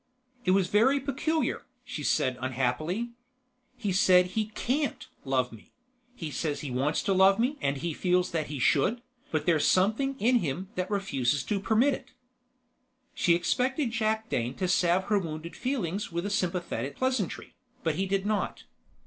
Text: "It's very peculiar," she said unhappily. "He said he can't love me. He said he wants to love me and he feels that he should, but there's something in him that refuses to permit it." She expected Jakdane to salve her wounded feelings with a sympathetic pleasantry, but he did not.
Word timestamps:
"It's 0.45 0.67
very 0.67 0.99
peculiar," 0.99 1.63
she 1.85 2.01
said 2.01 2.35
unhappily. 2.41 3.11
"He 3.77 3.91
said 3.91 4.25
he 4.31 4.47
can't 4.47 5.07
love 5.25 5.51
me. 5.51 5.69
He 6.15 6.31
said 6.31 6.57
he 6.57 6.71
wants 6.71 7.03
to 7.03 7.13
love 7.13 7.37
me 7.37 7.59
and 7.61 7.77
he 7.77 7.93
feels 7.93 8.31
that 8.31 8.47
he 8.47 8.57
should, 8.57 9.03
but 9.29 9.45
there's 9.45 9.63
something 9.67 10.15
in 10.17 10.37
him 10.37 10.69
that 10.73 10.89
refuses 10.89 11.43
to 11.43 11.59
permit 11.59 11.93
it." 11.93 12.11
She 13.13 13.35
expected 13.35 13.91
Jakdane 13.91 14.55
to 14.55 14.67
salve 14.67 15.03
her 15.03 15.19
wounded 15.19 15.55
feelings 15.55 16.11
with 16.11 16.25
a 16.25 16.31
sympathetic 16.31 16.95
pleasantry, 16.95 17.53
but 17.83 17.93
he 17.93 18.07
did 18.07 18.25
not. 18.25 18.63